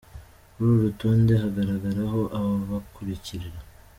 [0.51, 3.49] Kuri uru rutonde hagaragaraho aba bakurikira: